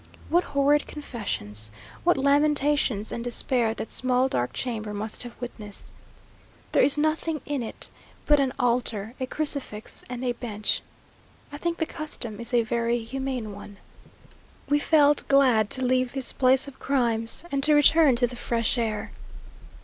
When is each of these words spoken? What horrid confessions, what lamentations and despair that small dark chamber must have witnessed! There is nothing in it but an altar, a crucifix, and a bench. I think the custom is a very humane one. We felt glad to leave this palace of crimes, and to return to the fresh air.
What 0.29 0.43
horrid 0.55 0.87
confessions, 0.87 1.69
what 2.03 2.17
lamentations 2.17 3.11
and 3.11 3.23
despair 3.23 3.75
that 3.75 3.91
small 3.91 4.27
dark 4.27 4.51
chamber 4.51 4.95
must 4.95 5.21
have 5.21 5.39
witnessed! 5.39 5.93
There 6.71 6.81
is 6.81 6.97
nothing 6.97 7.39
in 7.45 7.61
it 7.61 7.91
but 8.25 8.39
an 8.39 8.51
altar, 8.57 9.13
a 9.19 9.27
crucifix, 9.27 10.03
and 10.09 10.25
a 10.25 10.31
bench. 10.31 10.81
I 11.51 11.59
think 11.59 11.77
the 11.77 11.85
custom 11.85 12.39
is 12.39 12.51
a 12.51 12.63
very 12.63 13.03
humane 13.03 13.53
one. 13.53 13.77
We 14.67 14.79
felt 14.79 15.27
glad 15.27 15.69
to 15.69 15.85
leave 15.85 16.13
this 16.13 16.33
palace 16.33 16.67
of 16.67 16.79
crimes, 16.79 17.45
and 17.51 17.61
to 17.61 17.75
return 17.75 18.15
to 18.15 18.25
the 18.25 18.35
fresh 18.35 18.79
air. 18.79 19.11